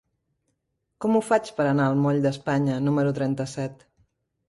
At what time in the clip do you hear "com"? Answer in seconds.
1.05-1.17